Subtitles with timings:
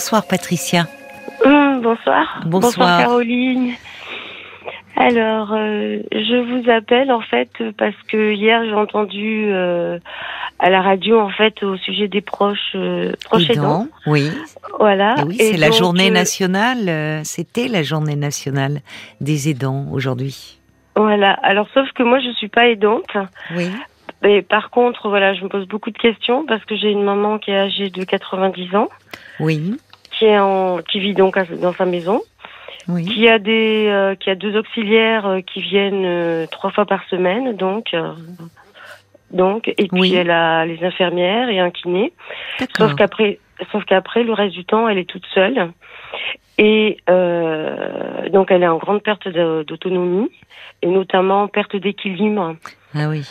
[0.00, 0.86] Bonsoir Patricia.
[1.44, 2.40] Hum, bonsoir.
[2.46, 3.00] Bonsoir.
[3.00, 3.74] Caroline.
[4.96, 9.98] Alors, euh, je vous appelle en fait parce que hier j'ai entendu euh,
[10.58, 13.88] à la radio en fait au sujet des proches euh, proches aidants.
[14.06, 14.30] Oui.
[14.78, 15.16] Voilà.
[15.18, 17.22] Et oui, c'est la donc, journée nationale.
[17.26, 18.80] C'était la journée nationale
[19.20, 20.58] des aidants aujourd'hui.
[20.96, 21.32] Voilà.
[21.42, 23.18] Alors, sauf que moi je suis pas aidante.
[23.54, 23.70] Oui.
[24.22, 27.38] Mais par contre, voilà, je me pose beaucoup de questions parce que j'ai une maman
[27.38, 28.88] qui est âgée de 90 ans,
[29.40, 29.76] Oui.
[30.20, 32.20] Qui est en, qui vit donc dans sa maison,
[32.88, 33.06] Oui.
[33.06, 37.02] qui a des, euh, qui a deux auxiliaires euh, qui viennent euh, trois fois par
[37.08, 38.12] semaine, donc, euh,
[39.30, 40.14] donc, et puis Oui.
[40.14, 42.12] elle a les infirmières et un kiné.
[42.76, 43.38] Sauf qu'après,
[43.72, 45.72] sauf qu'après, le reste du temps, elle est toute seule.
[46.58, 50.30] Et euh, donc, elle est en grande perte d'autonomie
[50.82, 52.56] et notamment perte d'équilibre.
[52.94, 53.22] Ah oui.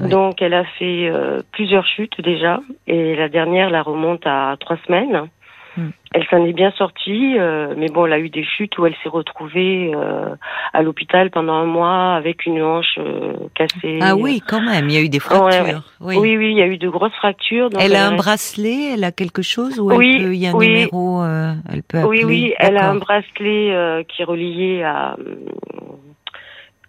[0.00, 0.10] Oui.
[0.10, 4.76] Donc, elle a fait euh, plusieurs chutes déjà, et la dernière la remonte à trois
[4.86, 5.30] semaines.
[5.76, 5.90] Hmm.
[6.14, 8.94] Elle s'en est bien sortie, euh, mais bon, elle a eu des chutes où elle
[9.02, 10.34] s'est retrouvée euh,
[10.72, 13.98] à l'hôpital pendant un mois avec une hanche euh, cassée.
[14.00, 14.88] Ah oui, quand même.
[14.88, 15.64] Il y a eu des fractures.
[15.66, 15.74] ouais.
[16.00, 16.16] Oui.
[16.18, 17.68] Oui, oui, il y a eu de grosses fractures.
[17.68, 18.94] donc Elle a un bracelet.
[18.94, 20.68] Elle a quelque chose ou elle peut- il y a un oui.
[20.68, 21.22] numéro.
[21.22, 22.24] euh, elle peut appeler.
[22.24, 25.16] Oui, oui, elle a un bracelet euh, qui est relié à.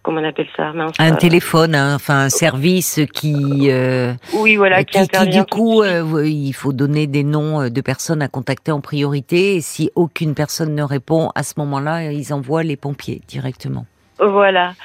[0.08, 4.55] Comment on appelle ça mince, Un euh, téléphone, hein, enfin un service qui, euh, Oui,
[4.55, 5.41] voilà, qui, qui, intervient.
[5.41, 9.58] du coup, euh, il faut donner des noms de personnes à contacter en priorité.
[9.58, 13.85] Et si aucune personne ne répond, à ce moment-là, ils envoient les pompiers directement.
[14.17, 14.75] Voilà.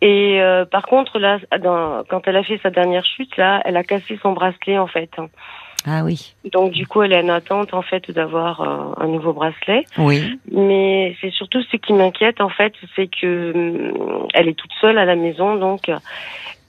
[0.00, 3.76] Et euh, par contre, là, dans- quand elle a fait sa dernière chute, là, elle
[3.76, 5.10] a cassé son bracelet en fait.
[5.86, 9.32] Ah oui, Donc du coup, elle est en attente en fait d'avoir euh, un nouveau
[9.32, 9.84] bracelet.
[9.98, 14.72] oui, Mais c'est surtout ce qui m'inquiète en fait, c'est que hum, elle est toute
[14.80, 15.90] seule à la maison, donc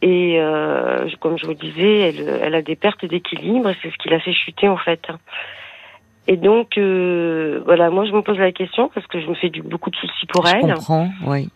[0.04, 4.10] et euh, comme je vous disais, elle, elle a des pertes d'équilibre, c'est ce qui
[4.10, 5.02] l'a fait chuter en fait.
[6.28, 9.50] Et donc euh, voilà, moi je me pose la question parce que je me fais
[9.50, 10.74] du, beaucoup de soucis pour je elle.
[10.76, 11.50] comprends, oui.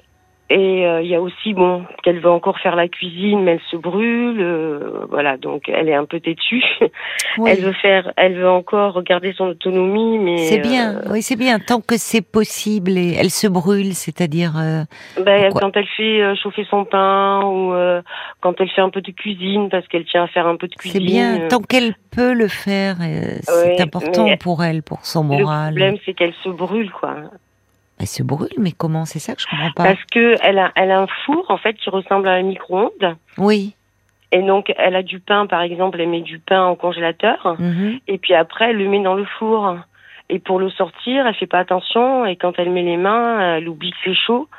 [0.51, 3.61] Et euh, il y a aussi bon qu'elle veut encore faire la cuisine, mais elle
[3.71, 6.63] se brûle, euh, voilà, donc elle est un peu têtue.
[7.37, 7.49] Oui.
[7.51, 11.35] Elle veut faire, elle veut encore garder son autonomie, mais C'est bien, euh, oui, c'est
[11.35, 11.59] bien.
[11.59, 14.53] Tant que c'est possible et elle se brûle, c'est-à-dire.
[14.57, 14.83] euh,
[15.21, 18.01] Ben, quand elle fait chauffer son pain ou euh,
[18.39, 20.73] quand elle fait un peu de cuisine parce qu'elle tient à faire un peu de
[20.79, 21.05] c'est cuisine.
[21.05, 21.41] bien.
[21.41, 25.27] euh, Tant qu'elle peut le faire, euh, c'est Ouais, important pour elle, pour son le
[25.39, 25.65] moral.
[25.73, 27.15] problème c'est qu'elle se brûle quoi.
[27.99, 29.05] Elle se brûle, mais comment?
[29.05, 29.83] C'est ça que je comprends pas.
[29.83, 33.15] Parce que elle a, elle a un four en fait qui ressemble à un micro-ondes
[33.37, 33.73] Oui.
[34.31, 37.99] et donc elle a du pain par exemple, elle met du pain au congélateur mhm.
[38.07, 39.77] et puis après elle le met dans le four
[40.29, 43.69] et pour le sortir elle fait pas attention et quand elle met les mains elle
[43.69, 44.49] oublie que c'est chaud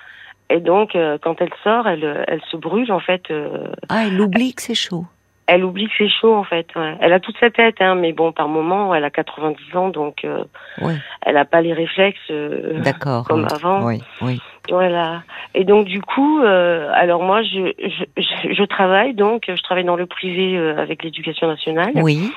[0.49, 3.31] et donc euh, quand elle sort elle, elle se brûle en fait.
[3.31, 5.05] euh, Ah, elle oublie que c'est chaud.
[5.47, 6.67] Elle oublie que c'est chaud en fait.
[6.77, 6.95] ouais.
[7.01, 10.25] Elle a toute sa tête, hein, mais bon, par moment, elle a 90 ans, donc
[10.25, 10.43] euh,
[10.81, 12.83] Oui, elle n'a pas les réflexes euh,
[13.27, 13.49] comme oui.
[13.55, 13.85] avant.
[13.87, 14.41] Oui, oui.
[14.69, 15.23] Voilà.
[15.55, 19.85] Et donc du coup, euh, alors moi, je, je, je, je travaille donc, je travaille
[19.85, 22.33] dans le privé euh, avec l'éducation nationale, Oui.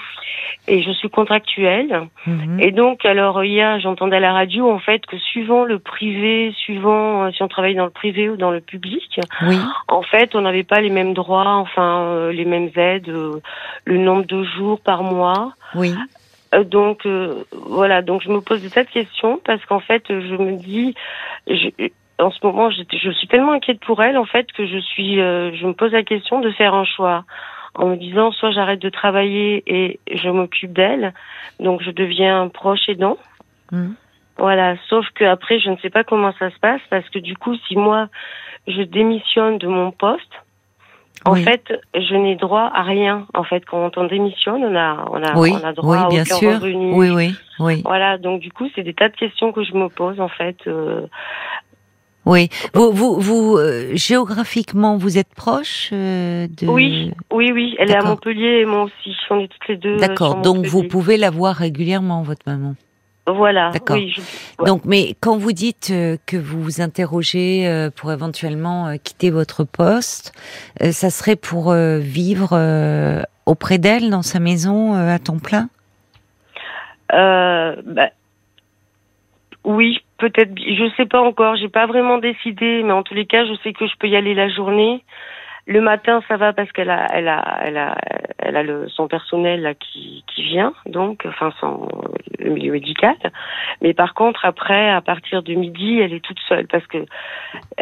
[0.69, 2.07] Et je suis contractuelle.
[2.27, 2.59] mhm.
[2.59, 7.23] Et donc, alors hier, j'entendais à la radio en fait que suivant le privé, suivant
[7.25, 9.57] euh, si on travaille dans le privé ou dans le public, Oui.
[9.87, 13.41] en fait, on n'avait pas les mêmes droits, enfin euh, les mêmes aides, euh,
[13.85, 15.53] le nombre de jours par mois.
[15.75, 15.93] Oui.
[16.71, 17.05] Donc
[17.51, 20.95] voilà, donc je me pose cette question parce qu'en fait, je me dis,
[21.47, 21.69] je,
[22.17, 25.17] en ce moment, je, je suis tellement inquiète pour elle en fait que je suis,
[25.17, 27.23] je me pose la question de faire un choix
[27.75, 31.13] en me disant soit j'arrête de travailler et je m'occupe d'elle,
[31.59, 33.17] donc je deviens proche aidant.
[33.71, 33.95] Mhm.
[34.37, 37.35] Voilà, sauf que après, je ne sais pas comment ça se passe parce que du
[37.35, 38.07] coup, si moi
[38.67, 40.31] je démissionne de mon poste,
[41.25, 41.43] en Oui.
[41.43, 43.27] fait, je n'ai droit à rien.
[43.33, 46.07] En fait, quand on démissionne, on a, on a, Oui, on a droit oui, à
[46.07, 46.53] bien aucun sûr.
[46.53, 46.93] revenu.
[46.93, 47.81] Oui, oui, oui.
[47.83, 50.55] Voilà, donc du coup, c'est des tas de questions que je me pose en fait.
[50.67, 51.05] euh,
[52.29, 52.49] Oui.
[52.73, 56.67] Vous, vous, vous euh, géographiquement, vous êtes proche euh, de.
[56.67, 57.75] Oui, oui, oui.
[57.79, 58.03] Elle est à.
[58.03, 59.15] Montpellier et moi aussi.
[59.31, 59.95] On est toutes les deux.
[59.95, 60.41] euh, D'accord.
[60.41, 62.75] Donc vous pouvez la voir régulièrement, votre maman.
[63.25, 63.71] Voilà.
[63.71, 63.95] D'accord.
[63.97, 64.13] Oui.
[64.15, 64.21] je-
[64.59, 64.67] Ouais.
[64.67, 70.31] Donc, mais quand vous dites euh, que vous vous interrogez pour éventuellement quitter votre poste,
[70.91, 72.53] ça serait pour vivre
[73.47, 75.69] auprès d'elle dans sa maison à temps plein?
[77.13, 78.09] Euh, bah,
[79.63, 80.51] oui, peut-être.
[80.57, 81.55] Je sais pas encore.
[81.55, 84.15] J'ai pas vraiment décidé, mais en tous les cas, je sais que je peux y
[84.15, 85.03] aller la journée.
[85.67, 87.95] Le matin, ça va parce qu'elle a, elle a, elle a,
[88.39, 91.87] elle a le, son personnel là qui, qui vient, donc, enfin, son
[92.39, 93.15] le milieu médical.
[93.81, 97.05] Mais par contre, après, à partir de midi, elle est toute seule parce que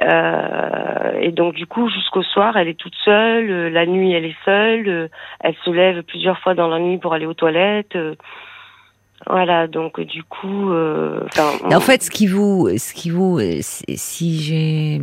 [0.04, 3.50] euh, et donc du coup, jusqu'au soir, elle est toute seule.
[3.50, 4.90] Euh, La nuit, elle est seule.
[4.90, 5.08] Euh,
[5.40, 7.98] Elle se lève plusieurs fois dans la nuit pour aller aux toilettes.
[9.30, 15.02] Voilà, donc du coup, euh, En fait, ce qui vous, ce qui vous, si j'ai,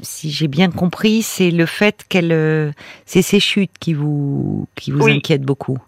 [0.00, 2.72] si j'ai bien compris, c'est le fait qu'elle, euh,
[3.06, 5.12] c'est ces chutes qui vous, qui vous Oui.
[5.12, 5.78] inquiètent beaucoup.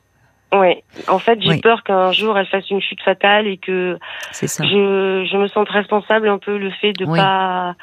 [0.58, 0.82] Ouais.
[1.08, 1.60] En fait, j'ai Oui.
[1.60, 3.98] peur qu'un jour elle fasse une chute fatale et que
[4.32, 4.64] ça.
[4.64, 7.18] je, je me sente responsable un peu le fait de Oui.
[7.18, 7.74] pas,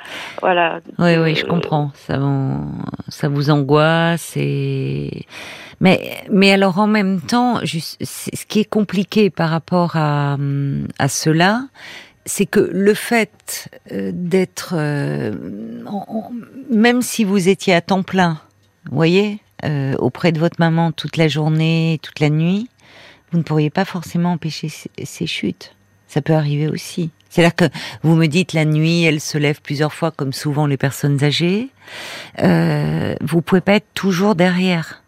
[0.42, 0.80] voilà.
[1.00, 1.92] Oui, oui, je comprends.
[1.96, 2.72] Ça, vous-
[3.10, 5.26] ça vous angoisse et
[5.80, 6.00] mais
[6.32, 10.38] mais alors en même temps, juste, ce qui est compliqué par rapport à
[11.00, 11.62] à cela,
[12.26, 15.32] c'est que le fait euh, d'être euh,
[16.70, 18.40] même si vous étiez à temps plein,
[18.90, 22.70] vous voyez, euh, auprès de votre maman toute la journée, toute la nuit,
[23.32, 25.76] vous ne pourriez pas forcément empêcher ces, chutes.
[26.08, 27.12] Ça peut arriver aussi.
[27.30, 27.66] C'est-à-dire que
[28.04, 31.70] vous me dites la nuit, elle se lève plusieurs fois, comme souvent les personnes âgées.
[32.40, 35.02] Euh, vous pouvez pas être toujours derrière.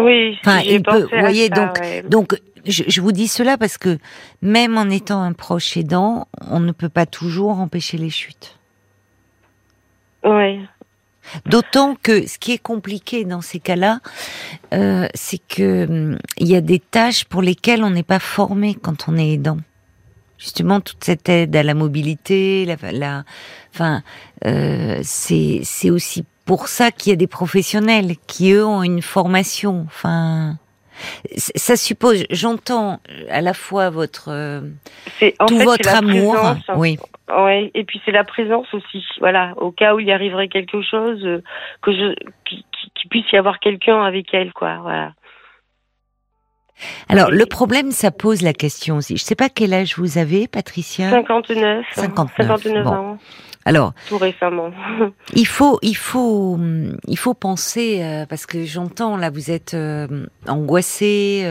[0.00, 2.02] Oui, Enfin, il peut- vous voyez, ça, donc- ouais.
[2.02, 3.98] Donc, je, je vous dis cela parce que
[4.42, 8.56] même en étant un proche aidant, on ne peut pas toujours empêcher les chutes.
[10.24, 10.60] Ouais.
[11.46, 14.00] D'autant que ce qui est compliqué dans ces cas-là,
[14.74, 18.74] euh, c'est que hum, il y a des tâches pour lesquelles on n'est pas formé
[18.74, 19.58] quand on est aidant.
[20.38, 23.24] Justement, toute cette aide à la mobilité, la, la,
[23.74, 24.02] enfin,
[24.46, 29.02] euh, c'est c'est aussi pour ça qu'il y a des professionnels qui eux ont une
[29.02, 29.84] formation.
[29.86, 30.56] Enfin,
[31.36, 33.00] ça suppose, j'entends
[33.30, 36.62] à la fois votre euh, tout fait, votre amour, présence.
[36.76, 36.98] oui,
[37.36, 39.04] Ouais, et puis c'est la présence aussi.
[39.20, 41.42] Voilà, au cas où il y arriverait quelque chose, euh,
[41.82, 42.14] que je,
[42.44, 44.78] qu'il qui, qu'il puisse y avoir quelqu'un avec elle, quoi.
[44.82, 45.12] Voilà.
[47.08, 49.16] Alors, Et- le problème, ça pose la question aussi.
[49.16, 51.10] Je sais pas quel âge vous avez, Patricia.
[51.10, 51.84] 59.
[51.92, 52.90] 59, 59 bon.
[52.90, 53.18] ans,
[53.64, 54.70] Alors, tout récemment.
[55.34, 56.58] il faut, il faut,
[57.06, 61.42] il faut penser euh, parce que j'entends là, vous êtes euh, angoissé.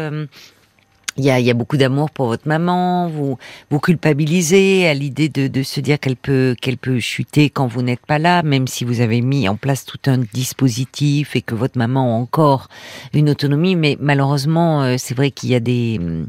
[1.17, 3.07] Il y a, il y a beaucoup d'amour pour votre maman.
[3.09, 3.37] Vous,
[3.69, 7.81] vous culpabilisez à l'idée de, de se dire qu'elle peut, qu'elle peut chuter quand vous
[7.81, 11.55] n'êtes pas là, même si vous avez mis en place tout un dispositif et que
[11.55, 12.67] votre maman a encore
[13.13, 13.75] une autonomie.
[13.75, 16.27] Mais malheureusement, euh, c'est vrai qu'il y a des hum,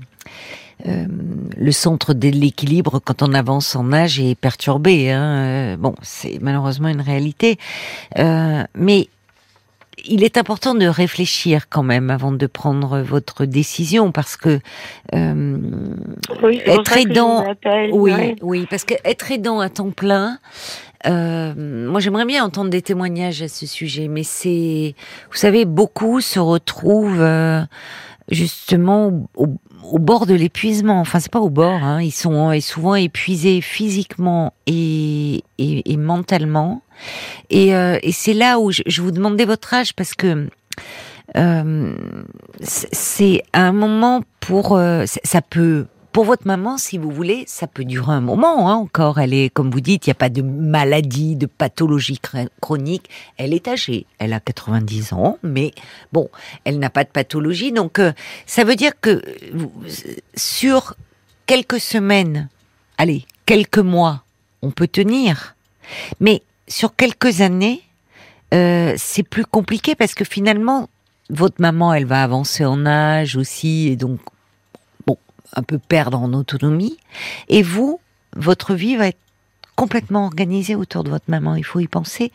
[0.86, 1.06] euh,
[1.56, 5.10] le centre de l'équilibre quand on avance en âge est perturbé.
[5.10, 5.22] Hein.
[5.22, 7.58] Euh, Bon, c'est malheureusement une réalité,
[8.18, 9.08] Euh, mais
[10.04, 14.60] il est important de réfléchir quand même avant de prendre votre décision parce que
[15.14, 15.58] euh,
[16.42, 17.44] oui, Être que aidant,
[17.92, 18.36] oui, ouais.
[18.42, 20.38] oui, parce que être aidant à temps plein,
[21.06, 24.94] euh, moi j'aimerais bien entendre des témoignages à ce sujet, mais c'est,
[25.30, 27.62] vous savez, beaucoup se retrouvent euh,
[28.30, 29.46] justement au,
[29.94, 31.00] au bord de l'épuisement.
[31.00, 35.96] Enfin, c'est pas au bord, hein, ils sont euh, souvent épuisés physiquement et, et, et
[35.96, 36.82] mentalement.
[37.50, 40.48] Et, euh, et c'est là où je, je vous demandais votre âge parce que
[41.36, 41.94] euh,
[42.62, 45.86] c'est- un moment pour euh, ça peut
[46.18, 49.20] pour votre maman si vous voulez ça peut durer un moment hein, encore.
[49.20, 53.08] Elle est comme vous dites il n'y a pas de maladie de pathologie chr- chronique.
[53.36, 54.04] Elle est âgée.
[54.18, 55.72] Elle a 90 ans mais
[56.12, 56.28] bon
[56.64, 57.70] elle n'a pas de pathologie.
[57.70, 58.12] Donc euh,
[58.46, 59.22] ça veut dire que
[60.34, 60.96] sur
[61.46, 62.48] quelques semaines
[62.96, 64.24] allez quelques mois
[64.60, 65.54] on peut tenir.
[66.18, 67.80] Mais sur quelques années
[68.54, 70.88] euh, c'est plus compliqué parce que finalement,
[71.30, 74.18] votre maman, elle va avancer en âge aussi et donc,
[75.54, 76.98] un peu perdre en autonomie.
[77.48, 78.00] Et vous,
[78.36, 79.18] votre vie va être
[79.76, 81.54] complètement organisée autour de votre maman.
[81.54, 82.32] Il faut y penser.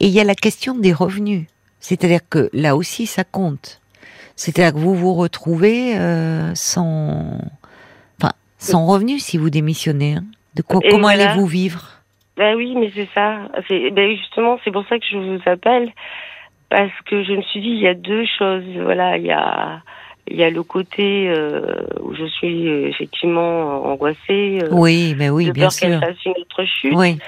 [0.00, 1.46] Et il y a la question des revenus.
[1.80, 3.80] C'est-à-dire que là aussi, ça compte.
[4.36, 7.38] C'est-à-dire que vous vous retrouvez euh, sans,
[8.20, 10.14] enfin, sans revenus si vous démissionnez.
[10.14, 10.24] hein.
[10.54, 11.30] De quoi, Et comment voilà.
[11.30, 11.88] allez-vous vivre?
[12.36, 13.48] Ben oui, mais c'est ça.
[13.68, 15.92] C'est ben justement, c'est pour ça que je vous appelle
[16.68, 18.64] parce que je me suis dit il y a deux choses.
[18.82, 19.82] Voilà, il y a
[20.28, 25.30] il y a le côté euh, où je suis euh, effectivement angoissée, euh, Oui, mais
[25.30, 26.94] oui, de bien peur qu'elle fasse une autre chute.
[26.96, 27.18] Oui.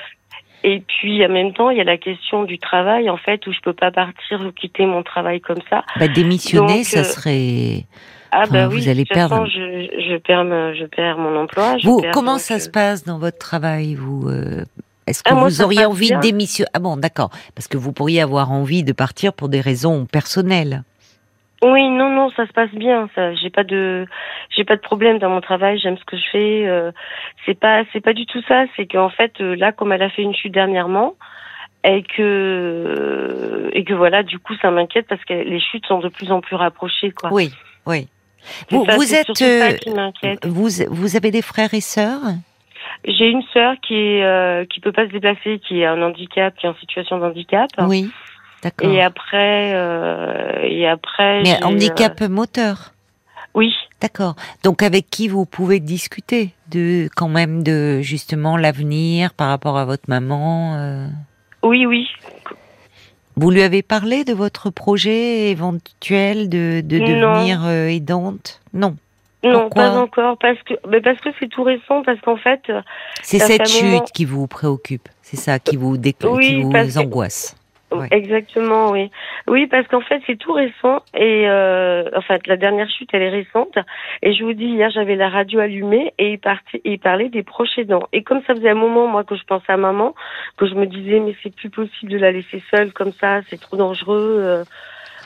[0.64, 3.52] Et puis en même temps, il y a la question du travail en fait où
[3.52, 5.84] je peux pas partir ou quitter mon travail comme ça.
[6.00, 7.84] Bah, démissionner, Donc, ça serait.
[8.32, 9.46] Ah Enfin, bah vous oui, allez de toute façon, perdre.
[9.48, 11.78] je, je perds me- je perds mon emploi.
[11.78, 14.28] je Vous, perds comment ça se passe dans votre travail Vous,
[15.06, 16.68] est-ce que Ah, vous auriez envie de démissionner?
[16.74, 20.82] Ah bon, d'accord, parce que vous pourriez avoir envie de partir pour des raisons personnelles.
[21.62, 23.08] Oui, non, non, ça se passe bien.
[23.14, 24.06] Ça, j'ai pas de,
[24.50, 25.78] j'ai pas de problème dans mon travail.
[25.78, 26.66] J'aime ce que je fais.
[26.66, 26.92] euh,
[27.44, 28.64] c'est pas, c'est pas du tout ça.
[28.76, 31.14] C'est qu'en fait, euh, là, comme elle a fait une chute dernièrement,
[31.84, 36.08] et que, et que voilà, du coup, ça m'inquiète parce que les chutes sont de
[36.08, 37.30] plus en plus rapprochées, quoi.
[37.32, 37.52] Oui,
[37.86, 38.08] oui.
[38.70, 42.20] Vous, ça, vous êtes, ça euh, qui vous, vous avez des frères et sœurs?
[43.04, 46.54] J'ai une sœur qui est, euh, qui peut pas se déplacer, qui a un handicap,
[46.56, 47.68] qui est en situation de handicap.
[47.78, 48.10] Oui,
[48.62, 48.90] d'accord.
[48.90, 51.42] Et après, euh, et après.
[51.42, 52.76] Mais handicap moteur.
[52.92, 53.74] euh, Oui.
[54.00, 54.36] D'accord.
[54.62, 59.84] Donc avec qui vous pouvez discuter de quand même de justement l'avenir par rapport à
[59.84, 60.74] votre maman.
[60.76, 61.06] euh?
[61.62, 62.06] Oui, oui.
[63.38, 68.60] Vous lui avez parlé de votre projet éventuel de, de devenir euh, aidante?
[68.72, 68.96] Non.
[69.44, 69.82] Non, Pourquoi?
[69.82, 72.62] pas encore, parce que, mais parce que c'est tout récent, parce qu'en fait,
[73.22, 75.08] C'est cette moment- chute qui vous préoccupe.
[75.22, 77.54] C'est ça qui vous dé- Oui, qui vous que- angoisse.
[78.00, 78.08] Ouais.
[78.10, 79.10] exactement, oui.
[79.46, 83.22] Oui, parce qu'en fait, c'est tout récent, et euh, en fait, la dernière chute, elle
[83.22, 83.76] est récente,
[84.22, 87.42] et je vous dis, hier, j'avais la radio allumée, et il, parti, il parlait des
[87.42, 88.08] proches aidants.
[88.12, 90.14] Et comme ça faisait un moment, moi, que je pensais à maman,
[90.56, 93.60] que je me disais, mais c'est plus possible de la laisser seule comme ça, c'est
[93.60, 94.64] trop dangereux, euh,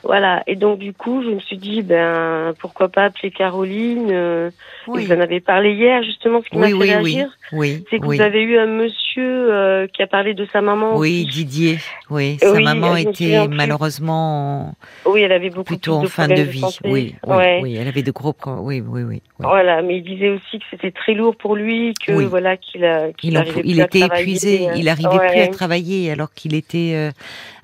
[0.02, 0.42] voilà.
[0.46, 4.50] Et donc, du coup, je me suis dit, ben, pourquoi pas appeler Caroline, euh,
[4.86, 6.90] Oui, Vous en avez parlé hier, justement, ce qui m'a oui, fait oui, oui.
[6.90, 7.28] réagir.
[7.52, 10.96] Oui, C'est que vous avez eu un monsieur euh, qui a parlé de sa maman.
[10.96, 11.36] Oui, aussi.
[11.44, 11.78] Didier.
[12.08, 13.54] Oui, sa maman était plus.
[13.56, 16.78] malheureusement Oui, elle avait beaucoup plutôt plus en de fin de problèmes vie.
[16.84, 17.60] oui, oui, ouais.
[17.62, 19.22] oui, elle avait de gros pro- Oui, oui, oui.
[19.38, 23.08] Voilà, mais il disait aussi que c'était très lourd pour lui, que voilà qu'il a,
[23.22, 25.42] Il, plus était épuisé, il n'arrivait plus Ouais.
[25.42, 27.10] à travailler alors qu'il était euh,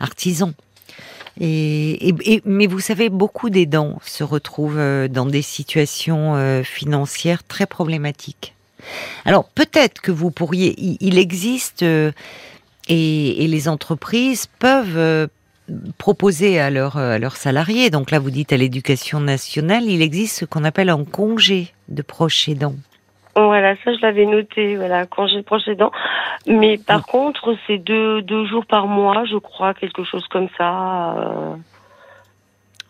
[0.00, 0.50] artisan.
[1.40, 2.14] Et,
[2.45, 8.55] mais vous savez, beaucoup d'aidants se retrouvent euh, dans des situations euh, financières très problématiques.
[9.25, 12.12] Alors peut-être que vous pourriez, il, existe euh,
[12.88, 15.28] et, les entreprises peuvent
[15.99, 17.90] proposer à à leurs salariés.
[17.90, 22.02] Donc là, vous dites à l'éducation nationale, il existe ce qu'on appelle un congé de
[22.02, 22.76] proche aidant.
[23.37, 25.93] Voilà, ça je l'avais noté, voilà, congé de proche aidant.
[26.47, 31.14] Mais par contre, c'est deux, deux jours par mois, je crois, quelque chose comme ça.
[31.19, 31.55] euh,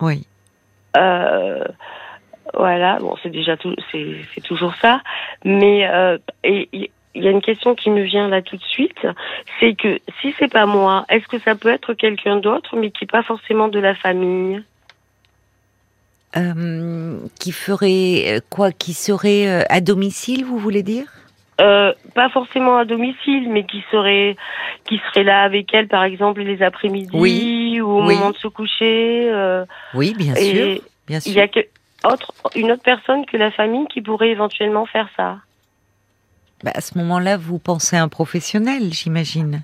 [0.00, 0.24] Oui.
[0.96, 1.64] Euh,
[2.54, 5.00] voilà, bon, c'est déjà tout, c'est, c'est toujours ça.
[5.44, 8.62] Mais euh, et il il y a une question qui me vient là tout de
[8.62, 9.06] suite,
[9.58, 13.04] c'est que si c'est pas moi, est-ce que ça peut être quelqu'un d'autre, mais qui
[13.04, 14.62] n'est pas forcément de la famille?
[16.36, 21.06] Euh, qui ferait euh, quoi Qui serait euh, à domicile, vous voulez dire?
[21.60, 24.36] Euh, Pas forcément à domicile, mais qui serait
[24.84, 28.14] qui serait là avec elle, par exemple, les après-midi Oui, ou au oui.
[28.14, 29.28] moment de se coucher.
[29.32, 29.64] euh,
[29.94, 30.78] Oui, bien sûr,
[31.08, 31.60] bien il y a que
[32.04, 35.38] autre, une autre personne que la famille qui pourrait éventuellement faire ça.
[36.62, 39.62] Bah, à ce moment-là, vous pensez à un professionnel, j'imagine.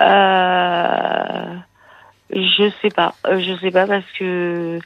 [0.00, 1.54] Euh,
[2.32, 4.78] je sais pas, Euh, je sais pas parce que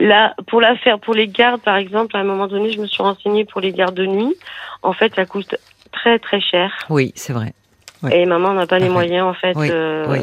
[0.00, 2.86] là, pour la faire, pour les gardes, par exemple, à un moment donné, je me
[2.86, 4.34] suis renseignée pour les gardes de nuit.
[4.82, 5.54] En fait, ça coûte
[5.92, 6.72] très très cher.
[6.90, 7.52] Oui, c'est vrai.
[8.02, 8.10] Oui.
[8.14, 9.08] Et maman n'a pas les Pareil.
[9.08, 9.56] moyens, en fait.
[9.56, 10.18] Oui, euh, oui.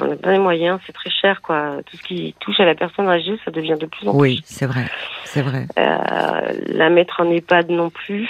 [0.00, 1.76] On n'a pas les moyens, c'est très cher, quoi.
[1.84, 4.64] Tout ce qui touche à la personne âgée, ça devient de plus en Oui, c'est
[4.66, 4.86] vrai,
[5.24, 5.66] c'est vrai.
[5.74, 5.82] plus.
[5.82, 8.28] Euh, la mettre en EHPAD non plus.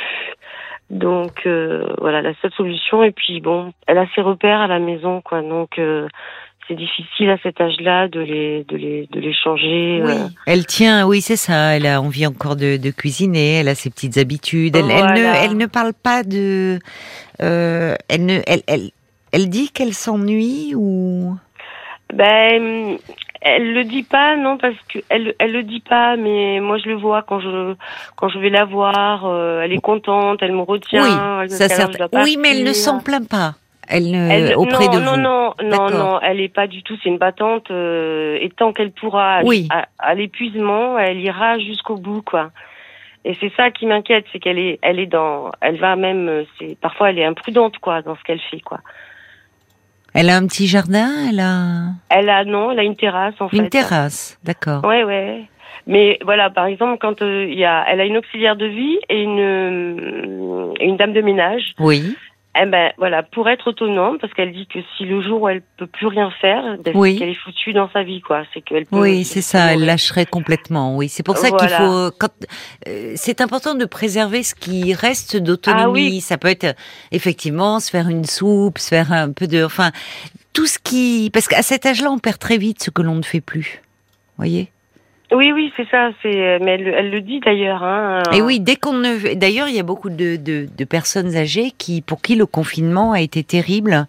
[0.90, 3.04] Donc euh, voilà, la seule solution.
[3.04, 5.40] Et puis bon, elle a ses repères à la maison, quoi.
[5.40, 6.08] Donc euh,
[6.70, 10.00] c'est difficile à cet âge-là de les de les de les changer.
[10.04, 10.28] Oui, euh.
[10.46, 11.74] elle tient, oui, c'est ça.
[11.76, 13.54] Elle a envie encore de, de cuisiner.
[13.54, 14.76] Elle a ses petites habitudes.
[14.76, 16.78] Elle, elle ne, elle ne parle pas de.
[17.42, 18.90] euh, elle ne, elle, elle,
[19.32, 21.36] elle dit qu'elle s'ennuie ou?
[22.14, 22.98] Ben,
[23.40, 26.88] elle le dit pas, non, parce que elle, elle le dit pas, mais moi je
[26.88, 27.74] le vois quand je,
[28.16, 31.02] quand je vais la voir, euh, elle est contente, elle me retient.
[31.42, 31.88] oui, ça
[32.22, 33.54] Oui, mais elle ne s'en plaint pas.
[33.90, 35.20] Elle ne Elle- auprès non, de non, vous.
[35.20, 36.96] non, non, non, elle est pas du tout.
[37.02, 37.70] C'est une battante.
[37.70, 39.68] euh, et tant qu'elle pourra, Oui.
[39.70, 42.50] à, à l'épuisement, elle ira jusqu'au bout, quoi.
[43.24, 46.44] Et c'est ça qui m'inquiète, c'est qu'elle est, elle est dans, elle va même, euh,
[46.58, 48.78] c'est parfois elle est imprudente, quoi, dans ce qu'elle fait, quoi.
[50.14, 51.08] Elle a un petit jardin.
[51.30, 53.56] Elle a Elle a non, elle a une terrasse en fait.
[53.58, 54.38] une terrasse.
[54.42, 54.84] D'accord.
[54.84, 55.42] Ouais, ouais.
[55.86, 58.98] Mais voilà, par exemple, quand euh, il y a, elle a une auxiliaire de vie
[59.08, 61.74] et une, euh, une dame de ménage.
[61.78, 62.16] Oui.
[62.58, 65.62] Eh ben voilà, pour être autonome, parce qu'elle dit que si le jour où elle
[65.76, 67.16] peut plus rien faire, Oui.
[67.16, 68.42] qu'elle est foutue dans sa vie, quoi.
[68.52, 68.86] C'est qu'elle.
[68.90, 70.96] Oui, c'est ça, elle lâcherait complètement.
[70.96, 72.10] Oui, c'est pour ça qu'il faut.
[72.18, 72.30] Quand
[72.88, 75.82] euh, c'est important de préserver ce qui reste d'autonomie.
[75.84, 76.20] Ah oui.
[76.20, 76.74] Ça peut être
[77.12, 79.92] effectivement se faire une soupe, se faire un peu de, enfin,
[80.52, 83.22] tout ce qui, parce qu'à cet âge-là, on perd très vite ce que l'on ne
[83.22, 83.80] fait plus.
[84.38, 84.70] Voyez?
[85.32, 86.10] Oui, oui, c'est ça.
[86.22, 87.82] C'est, mais elle, elle le dit d'ailleurs.
[87.82, 88.22] Hein.
[88.32, 91.72] Et oui, dès qu'on ne, d'ailleurs, il y a beaucoup de, de, de personnes âgées
[91.76, 94.06] qui, pour qui le confinement a été terrible.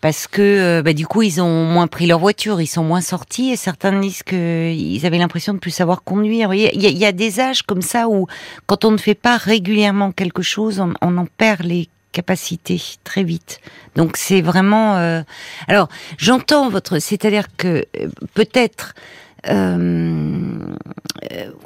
[0.00, 3.02] Parce que euh, bah, du coup ils ont moins pris leur voiture, ils sont moins
[3.02, 6.54] sortis et certains disent qu'ils avaient l'impression de plus savoir conduire.
[6.54, 8.26] Il y, a, il y a des âges comme ça où
[8.64, 13.24] quand on ne fait pas régulièrement quelque chose, on, on en perd les capacités très
[13.24, 13.60] vite.
[13.94, 14.96] Donc c'est vraiment.
[14.96, 15.20] euh,
[15.68, 19.29] Alors j'entends votre, c'est-à-dire que euh, peut-être euh, euh,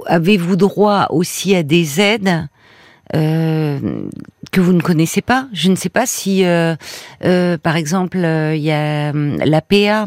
[0.07, 2.49] avez-vous droit aussi à des aides
[3.15, 4.09] euh,
[4.51, 5.49] que vous ne connaissez pas?
[5.53, 6.75] Je ne sais pas si, euh,
[7.25, 10.07] euh, par exemple, euh, il y a euh, la PA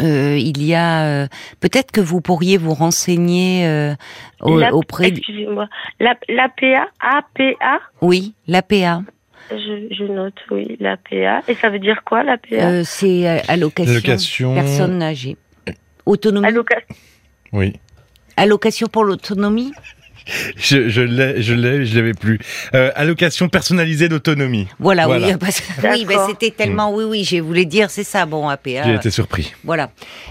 [0.00, 1.28] euh, il y a
[1.60, 3.94] peut-être que vous pourriez vous renseigner
[4.40, 5.08] auprès.
[5.08, 5.68] Excusez-moi.
[6.00, 7.80] L'APA, APA.
[8.00, 9.02] Oui, l'APA.
[9.50, 11.42] Je, je, note, oui, l'APA.
[11.46, 15.36] Et ça veut dire quoi, l'APA C'est allocation, allocation personne âgée.
[16.06, 16.46] Autonomie.
[16.46, 16.94] Allocation.
[17.52, 17.74] Oui.
[18.36, 19.72] Allocation pour l'autonomie
[20.56, 22.38] je, je l'ai, je l'ai, je l'avais plus.
[22.74, 24.68] Euh, allocation personnalisée d'autonomie.
[24.78, 28.26] Voilà, oui, parce que, oui, ben, c'était tellement, oui, oui, je voulais dire, c'est ça,
[28.26, 28.84] bon, APA.
[28.84, 29.52] J'ai été surpris.
[29.64, 29.90] Voilà.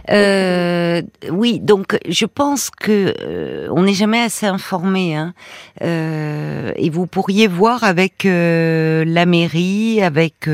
[0.10, 5.34] Euh, oui, donc je pense que euh, on n'est jamais assez informé, hein,
[5.82, 10.48] euh, et vous pourriez voir avec euh, la mairie, avec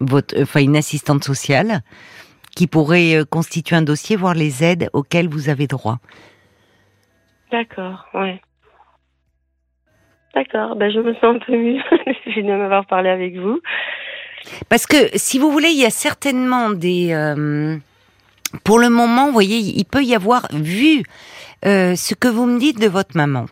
[0.00, 1.82] votre, enfin une assistante sociale,
[2.54, 5.98] qui pourrait constituer un dossier, voir les aides auxquelles vous avez droit.
[7.50, 8.40] D'accord, ouais.
[10.34, 11.80] D'accord, ben je me sens un peu mieux.
[12.26, 13.60] J'ai de m'avoir parlé avec vous.
[14.68, 17.12] Parce que, si vous voulez, il y a certainement des...
[17.12, 17.76] Euh,
[18.64, 21.02] pour le moment, vous voyez, il peut y avoir, vu
[21.64, 23.46] euh, ce que vous me dites de votre maman,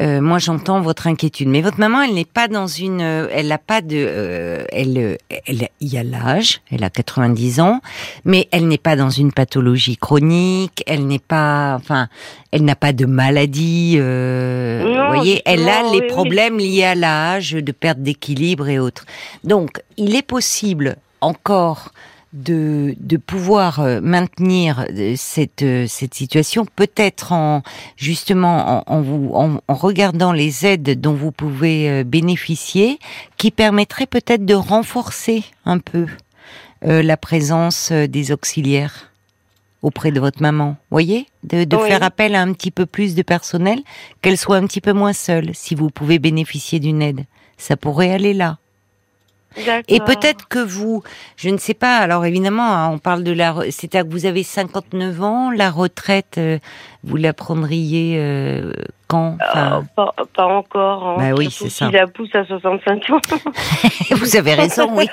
[0.00, 3.48] euh, moi j'entends votre inquiétude, mais votre maman, elle n'est pas dans une, euh, elle
[3.48, 7.80] n'a pas de, euh, elle, elle, il y a l'âge, elle a 90 ans,
[8.24, 12.08] mais elle n'est pas dans une pathologie chronique, elle n'est pas, enfin,
[12.52, 17.72] elle n'a pas de maladie, vous voyez, elle a les problèmes liés à l'âge, de
[17.72, 19.04] perte d'équilibre et autres.
[19.44, 21.92] Donc, il est possible encore
[22.32, 27.62] de, de pouvoir euh, maintenir euh, cette, euh, cette situation, peut-être en
[27.96, 32.98] justement en, en, vous, en, regardant les aides dont vous pouvez bénéficier,
[33.36, 36.06] qui permettraient peut-être de renforcer un peu
[36.82, 39.10] la présence des auxiliaires
[39.82, 40.76] auprès de votre maman.
[40.90, 43.80] Voyez, de, de faire appel à un petit peu plus de personnel,
[44.22, 45.50] qu'elle soit un petit peu moins seule.
[45.54, 47.24] Si vous pouvez bénéficier d'une aide,
[47.56, 48.58] ça pourrait aller là.
[49.88, 51.02] Et peut-être que vous,
[51.36, 54.42] je ne sais pas, alors évidemment, hein, on parle de la, c'est-à-dire que vous avez
[54.42, 56.58] 59 ans, la retraite, euh,
[57.02, 58.16] vous la prendriez
[59.14, 61.08] euh, pas, pas, encore.
[61.08, 61.16] Hein.
[61.18, 61.86] Bah oui, c'est ça.
[61.86, 63.20] Si la pousse à 65 ans.
[64.16, 65.08] vous avez raison, oui.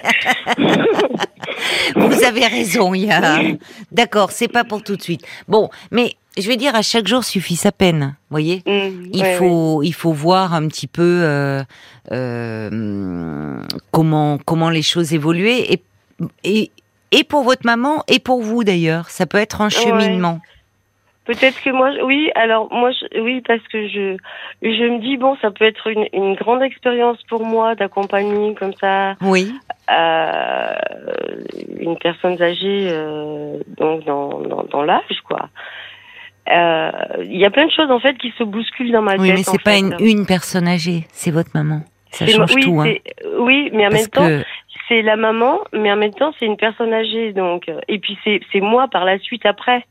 [1.95, 3.39] vous avez raison, il y a.
[3.91, 5.21] D'accord, c'est pas pour tout de suite.
[5.47, 8.15] Bon, mais je vais dire à chaque jour suffit sa peine.
[8.29, 11.63] Voyez, mmh, il faut il faut voir un petit peu euh,
[12.11, 15.81] euh, comment comment les choses évoluent et,
[16.43, 16.71] et
[17.11, 19.09] et pour votre maman et pour vous d'ailleurs.
[19.09, 20.41] Ça peut être un cheminement.
[21.25, 22.29] Peut-être que moi, oui.
[22.35, 24.15] Alors moi, oui, parce que je,
[24.61, 28.73] je me dis bon, ça peut être une, une grande expérience pour moi d'accompagner comme
[28.79, 29.15] ça.
[29.21, 29.51] Oui.
[29.91, 30.71] Euh,
[31.79, 35.49] une personne âgée, euh, donc dans, dans, dans l'âge, quoi.
[36.51, 36.91] Euh,
[37.23, 39.21] il y a plein de choses en fait qui se bousculent dans ma tête.
[39.21, 41.81] Oui, mais c'est pas une, une, personne âgée, c'est votre maman.
[42.11, 42.79] Ça change oui, tout.
[42.81, 42.93] Hein.
[43.39, 44.29] Oui, mais en même temps,
[44.87, 47.69] c'est la maman, mais en même temps, c'est une personne âgée, donc.
[47.87, 49.83] Et puis c'est moi par la suite après.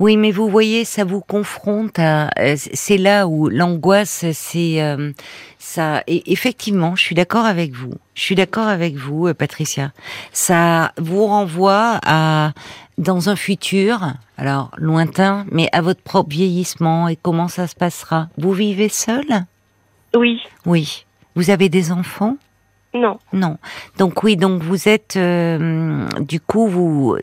[0.00, 2.30] Oui, mais vous voyez, ça vous confronte à.
[2.38, 5.12] Euh, c'est là où l'angoisse, c'est euh,
[5.58, 6.02] ça.
[6.06, 7.94] Et effectivement, je suis d'accord avec vous.
[8.14, 9.92] Je suis d'accord avec vous, euh, Patricia.
[10.32, 12.52] Ça vous renvoie à
[12.98, 18.28] dans un futur, alors lointain, mais à votre propre vieillissement et comment ça se passera?
[18.38, 19.24] Vous vivez seul
[20.14, 20.40] Oui.
[20.64, 21.04] Oui.
[21.34, 22.36] Vous avez des enfants?
[22.94, 23.18] Non.
[23.32, 23.58] Non.
[23.98, 27.16] Donc oui, donc vous êtes, euh, du coup, vous,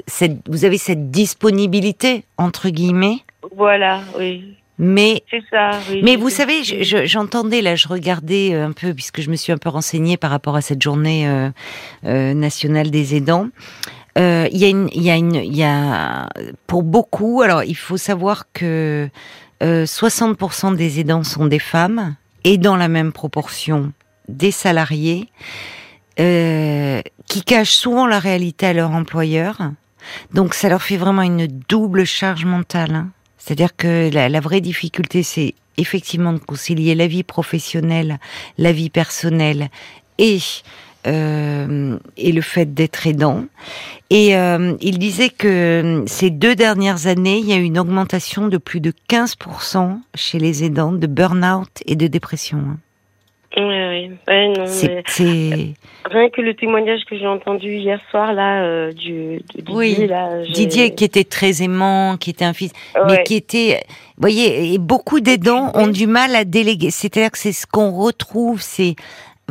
[0.47, 3.19] vous avez cette disponibilité entre guillemets.
[3.55, 4.57] Voilà, oui.
[4.77, 5.71] Mais c'est ça.
[5.89, 9.57] Oui, mais vous savez, j'entendais là, je regardais un peu puisque je me suis un
[9.57, 11.49] peu renseignée par rapport à cette journée euh,
[12.05, 13.49] euh, nationale des aidants.
[14.17, 16.27] Il y a une, il y a une, il y a
[16.67, 17.41] pour beaucoup.
[17.43, 19.07] Alors, il faut savoir que
[19.62, 23.93] 60% des aidants sont des femmes et dans la même proportion
[24.27, 25.29] des salariés
[26.19, 29.71] euh, qui cachent souvent la réalité à leur employeur.
[30.34, 32.93] Donc ça leur fait vraiment une double charge mentale.
[32.93, 33.10] Hein.
[33.38, 38.19] C'est-à-dire que la, vraie difficulté, c'est effectivement de concilier la vie professionnelle,
[38.57, 39.69] la vie personnelle
[40.17, 40.39] et
[41.07, 43.45] euh, et le fait d'être aidant.
[44.12, 48.47] Et euh, il disait que ces deux dernières années, il y a eu une augmentation
[48.47, 52.77] de plus de 15% chez les aidants de burn-out et de dépression.
[53.57, 54.11] Oui, oui.
[54.27, 54.65] Ouais, non,
[55.19, 55.73] mais...
[56.05, 60.07] Rien que le témoignage que j'ai entendu hier soir, là, euh, du, de Didier, oui.
[60.07, 62.71] là, Didier qui était très aimant, qui était un fils,
[63.07, 63.83] mais qui était,
[64.17, 66.91] vous voyez, et beaucoup d'aidants ont du mal à déléguer.
[66.91, 68.95] C'est-à-dire que c'est ce qu'on retrouve, c'est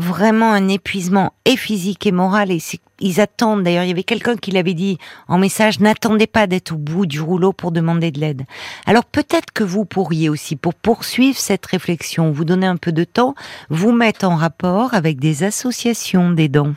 [0.01, 2.51] vraiment un épuisement et physique et moral.
[2.51, 2.61] Et
[3.01, 6.73] ils attendent d'ailleurs il y avait quelqu'un qui l'avait dit en message n'attendez pas d'être
[6.73, 8.43] au bout du rouleau pour demander de l'aide.
[8.87, 13.05] Alors peut-être que vous pourriez aussi pour poursuivre cette réflexion vous donner un peu de
[13.05, 13.35] temps
[13.69, 16.75] vous mettre en rapport avec des associations d'aidants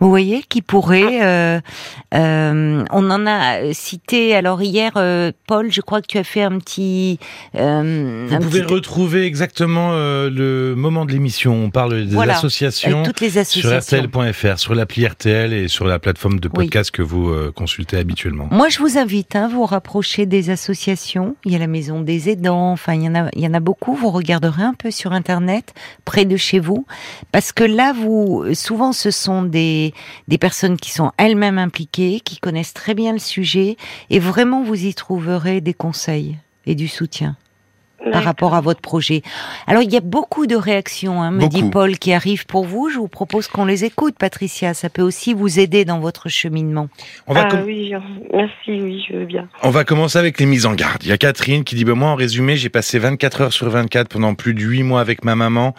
[0.00, 1.22] Vous voyez, qui pourrait.
[1.24, 1.60] Euh,
[2.14, 4.34] euh, on en a cité.
[4.34, 7.18] Alors hier, euh, Paul, je crois que tu as fait un petit.
[7.56, 11.52] Euh, Vous un pouvez petit- retrouver exactement euh, le moment de l'émission.
[11.64, 13.40] On parle des Voilà, associations toutes les sur
[13.72, 13.98] associations.
[14.08, 16.66] RTL.fr, sur l'appli RTL et sur la plateforme de Oui.
[16.66, 18.48] podcast que vous euh, consultez habituellement.
[18.50, 21.34] Moi, je vous invite hein, à vous rapprocher des associations.
[21.44, 22.72] Il y a la Maison des aidants.
[22.72, 23.94] Enfin, il y en a, il y en a beaucoup.
[23.94, 26.86] Vous regarderez un peu sur Internet, près de chez vous,
[27.32, 29.87] parce que là, vous, souvent, ce sont des
[30.28, 33.76] des personnes qui sont elles-mêmes impliquées, qui connaissent très bien le sujet,
[34.10, 37.36] et vraiment, vous y trouverez des conseils et du soutien.
[38.12, 39.22] Par rapport à votre projet.
[39.66, 41.62] Alors, il y a beaucoup de réactions, hein, me dit.
[41.70, 42.88] Paul, qui arrivent pour vous.
[42.88, 44.72] Je vous propose qu'on les écoute, Patricia.
[44.72, 46.88] Ça peut aussi vous aider dans votre cheminement.
[47.26, 47.92] On va, Ah com- oui,
[48.32, 49.48] merci, oui, je veux bien.
[49.62, 51.02] on va commencer avec les mises en garde.
[51.02, 53.68] Il y a Catherine qui dit bah, Moi, en résumé, j'ai passé 24 heures sur
[53.68, 55.74] 24 pendant plus de 8 mois avec ma maman.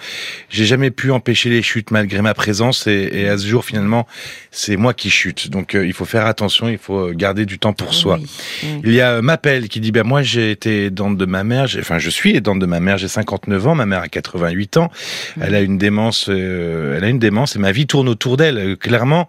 [0.49, 2.85] J'ai jamais pu empêcher les chutes malgré ma présence.
[2.85, 4.05] Et, et à ce jour, finalement,
[4.51, 5.49] c'est moi qui chute.
[5.49, 8.19] Donc, euh, il faut faire attention, il faut garder du temps pour soi.
[8.19, 8.69] Oui.
[8.69, 8.81] Mm.
[8.83, 11.65] Il y a euh, Mapel qui dit ben moi j'ai été aidante de ma mère,
[11.79, 14.91] enfin je suis aidante de ma mère, j'ai 59 ans, ma mère a 88 ans,
[15.39, 18.57] elle a une démence, euh, elle a une démence et ma vie tourne autour d'elle.
[18.57, 19.27] Euh, Clairement,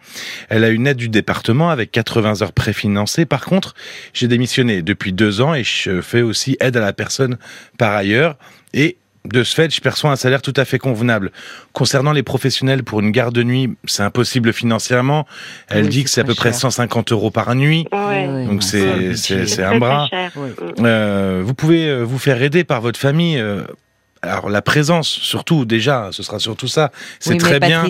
[0.48, 3.26] elle a une aide du département avec 80 heures préfinancées.
[3.26, 3.74] Par contre,
[4.14, 7.36] j'ai démissionné depuis deux ans et je fais aussi aide à la personne
[7.78, 8.36] par ailleurs
[8.72, 11.30] et de ce fait, je perçois un salaire tout à fait convenable.
[11.72, 15.26] Concernant les professionnels pour une garde de nuit, c'est impossible financièrement.
[15.68, 16.60] Elle Oui, dit que c'est à peu près cher.
[16.60, 17.86] 150 euros par nuit.
[17.92, 18.46] Ouais.
[18.46, 20.08] Donc c'est- un bras.
[20.80, 23.38] Euh, vous pouvez euh, vous faire aider par votre famille.
[24.22, 26.90] Alors la présence, surtout déjà, ce sera surtout ça.
[27.18, 27.84] C'est Oui, mais très bien.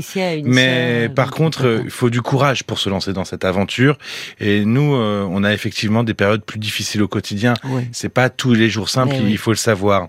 [0.45, 3.45] Mais par contre, il euh, faut il faut du courage pour se lancer dans cette
[3.45, 3.99] aventure.
[4.39, 7.53] Et nous, euh, on a effectivement des périodes plus difficiles au quotidien.
[7.65, 7.83] oui.
[7.93, 9.33] C'est pas tous les jours simples, oui.
[9.33, 10.09] il faut le savoir.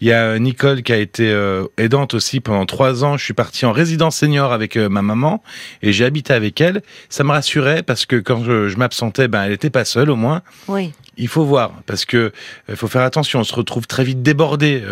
[0.00, 3.16] Il y a euh, Nicole qui a été euh, aidante aussi pendant trois ans.
[3.16, 5.42] Je suis parti en résidence senior avec euh, ma maman
[5.82, 6.82] et j'ai habité avec elle.
[7.08, 10.16] Ça me rassurait parce que quand je, je m'absentais, ben elle était pas seule au
[10.16, 10.42] moins.
[10.68, 10.92] Oui.
[11.16, 12.32] Il faut voir parce que
[12.68, 13.40] il faut faire attention.
[13.40, 14.82] On se retrouve très vite débordé,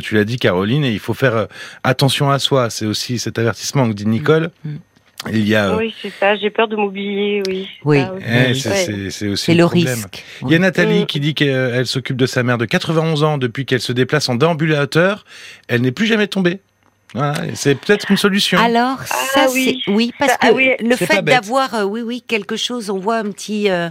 [0.00, 1.46] euh, tu l'as dit, Caroline, et il faut faire euh,
[1.84, 2.70] attention à soi.
[2.70, 4.50] C'est aussi cet avertissement que dit Nicole.
[4.64, 4.70] Mm.
[5.32, 6.34] Il y a, euh, Oui, c'est ça.
[6.36, 7.68] J'ai peur de m'oublier, oui.
[7.70, 7.98] c'est Oui.
[7.98, 8.24] aussi.
[8.26, 8.54] eh, oui.
[9.10, 9.32] c'est Ouais.
[9.32, 9.86] aussi C'est le problème.
[9.86, 10.24] risque.
[10.42, 11.06] Il y a Nathalie Mm.
[11.06, 14.34] qui dit qu'elle s'occupe de sa mère de 91 ans depuis qu'elle se déplace en
[14.34, 15.26] déambulateur.
[15.68, 16.60] Elle n'est plus jamais tombée.
[17.14, 18.58] Voilà, et c'est peut-être une solution.
[18.58, 19.80] Alors, Ah ça, oui.
[19.84, 20.70] c'est oui, parce Ça, que ah oui.
[20.80, 23.88] le fait d'avoir, euh, oui, oui, quelque chose, on voit un petit, euh,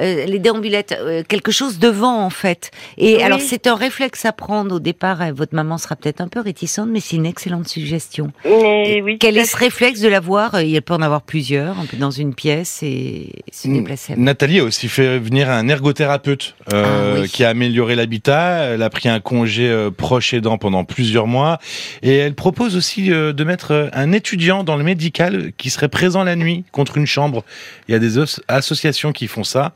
[0.00, 2.70] euh, les déambulettes, euh, quelque chose devant en fait.
[2.96, 3.22] Et Oui.
[3.22, 5.18] alors, c'est un réflexe à prendre au départ.
[5.34, 8.32] Votre maman sera peut-être un peu réticente, mais c'est une excellente suggestion.
[8.44, 9.18] Mais oui.
[9.18, 12.34] Quel est ce réflexe de l'avoir Il peut en avoir plusieurs, on peut dans une
[12.34, 14.14] pièce et se déplacer.
[14.16, 17.28] Nathalie a aussi fait venir un ergothérapeute euh, Ah oui.
[17.28, 18.64] qui a amélioré l'habitat.
[18.72, 21.58] Elle a pris un congé euh, proche aidant pendant plusieurs mois.
[22.02, 25.88] Et elle propose aussi euh, de mettre euh, un étudiant dans le médical qui serait
[25.88, 27.44] présent la nuit contre une chambre.
[27.88, 29.72] Il y a des associations qui font ça.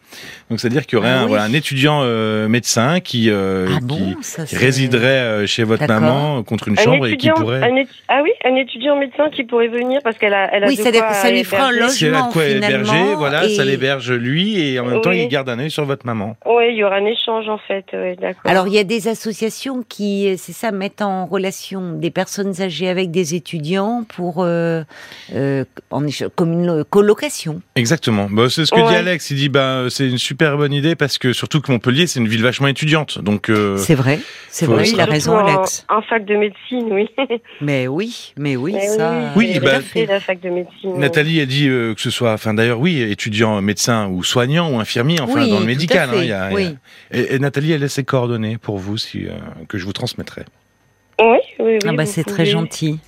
[0.51, 1.29] Donc c'est-à-dire qu'il y aurait Ah un, oui.
[1.29, 6.43] voilà, un étudiant euh, médecin qui, euh, Ah qui ça, résiderait euh, chez votre maman
[6.43, 7.63] contre une Un chambre et qui pourrait...
[7.63, 10.69] un étu- ah oui, un étudiant médecin qui pourrait venir parce qu'elle a, elle a
[10.69, 11.89] Oui, de ça, quoi ça lui fera un logement.
[11.89, 15.11] Si elle a de quoi finalement, héberger, voilà, ça l'héberge lui et en même temps
[15.13, 16.37] il garde un œil sur votre maman.
[16.47, 18.43] Oui, il y aura un échange en fait, ouais, d'accord.
[18.45, 22.76] Alors, il y a des associations qui, c'est ça, mettent en relation des personnes âgées
[22.85, 24.83] avec des étudiants pour, euh,
[25.35, 26.03] euh, en
[26.35, 27.63] comme une lo- colocation.
[27.75, 28.29] Exactement.
[28.31, 28.97] Bah, c'est ce que dit Ouais.
[28.97, 29.31] Alex.
[29.31, 32.29] Il dit bah c'est une super bonne idée parce que surtout que Montpellier c'est une
[32.29, 33.19] ville vachement étudiante.
[33.21, 35.85] Donc euh, C'est vrai, c'est vrai, il a raison, en- Alex.
[35.89, 37.09] En, fac de médecine, oui.
[37.61, 39.33] Mais oui, mais oui, Mais ça.
[39.37, 40.99] Oui, j'ai bah- la fac de médecine.
[40.99, 44.79] Nathalie a dit euh, que ce soit, enfin d'ailleurs oui, étudiant médecin ou soignant ou
[44.79, 46.11] infirmier, enfin Oui, dans le médical.
[46.11, 46.77] fait, hein, y a- y a- oui.
[47.13, 49.31] Et, et Nathalie elle laisse ses coordonnées pour vous si euh,
[49.69, 50.43] que je vous transmettrai.
[51.21, 51.79] Oui, oui, oui.
[51.87, 52.99] Ah bah c'est très gentil.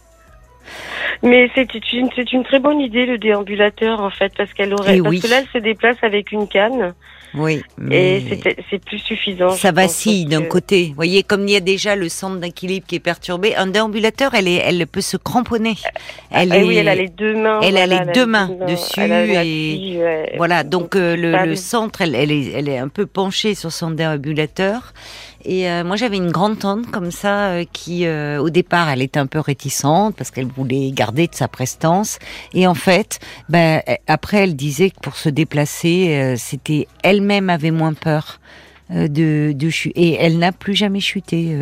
[1.22, 4.96] Mais c'est une, c'est une très bonne idée le déambulateur en fait parce qu'elle aurait,
[4.96, 5.20] Eh parce oui.
[5.20, 6.94] que là elle se déplace avec une canne
[7.34, 8.38] Oui, mais et
[8.70, 9.50] c'est, plus suffisant.
[9.50, 10.86] ça vacille d'un que- côté.
[10.88, 14.34] Vous voyez, comme il y a déjà le centre d'équilibre qui est perturbé, un déambulateur,
[14.34, 15.74] elle est, elle peut se cramponner.
[16.30, 17.60] Elle Ah est, oui, elle a les deux mains.
[17.62, 20.32] elle a les deux mains dessus et- fille, ouais.
[20.36, 23.90] Voilà, donc euh, le, centre, elle, elle, est, elle est un peu penchée sur son
[23.90, 24.92] déambulateur.
[25.44, 29.20] Et euh, moi, j'avais une grande tante comme ça euh, qui, au départ, elle était
[29.20, 32.18] un peu réticente parce qu'elle voulait garder de sa prestance.
[32.52, 37.50] Et en fait, ben, euh, après, elle disait que pour se déplacer, euh, c'était elle-même
[37.50, 38.40] avait moins peur
[38.90, 40.00] euh, de, de chuter.
[40.00, 41.56] Et elle n'a plus jamais chuté.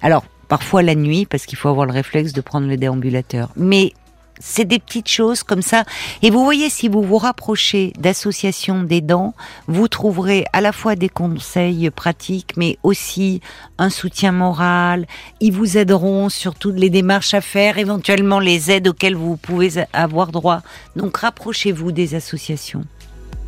[0.00, 3.50] Alors, parfois la nuit, parce qu'il faut avoir le réflexe de prendre le déambulateur.
[3.56, 3.92] Mais
[4.38, 5.84] c'est des petites choses comme ça.
[6.22, 9.34] Et vous voyez, si vous vous rapprochez d'associations d'aidants,
[9.66, 13.40] vous trouverez à la fois des conseils pratiques, mais aussi
[13.78, 15.06] un soutien moral.
[15.40, 19.84] Ils vous aideront sur toutes les démarches à faire, éventuellement les aides auxquelles vous pouvez
[19.92, 20.62] avoir droit.
[20.96, 22.84] Donc rapprochez-vous des associations.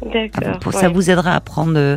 [0.03, 0.73] D'accord.
[0.73, 1.97] Ça vous aidera à prendre euh,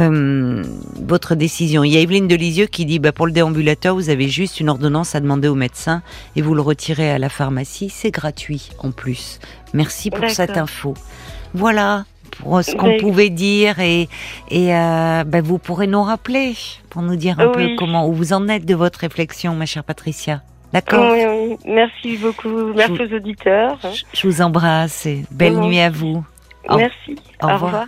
[0.00, 0.62] euh,
[0.96, 1.84] votre décision.
[1.84, 4.68] Il y a Evelyne Delisieux qui dit bah, pour le déambulateur, vous avez juste une
[4.68, 6.02] ordonnance à demander au médecin
[6.36, 7.90] et vous le retirez à la pharmacie.
[7.90, 9.38] C'est gratuit en plus.
[9.74, 10.94] Merci pour cette info.
[11.52, 12.04] Voilà
[12.38, 14.08] pour ce qu'on pouvait dire et,
[14.50, 16.54] et euh, bah, vous pourrez nous rappeler
[16.88, 19.84] pour nous dire un peu comment où vous en êtes de votre réflexion, ma chère
[19.84, 20.42] Patricia.
[20.72, 21.12] D'accord.
[21.12, 21.56] Oui, oui.
[21.66, 22.72] Merci beaucoup.
[22.74, 23.78] Merci aux auditeurs.
[24.14, 26.24] Je, vous embrasse et belle nuit à vous.
[26.68, 27.18] Merci.
[27.42, 27.70] Au, revoir.